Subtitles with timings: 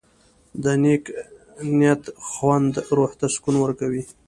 [0.63, 1.05] د نیک
[1.77, 4.03] نیت خوند روح ته سکون ورکوي.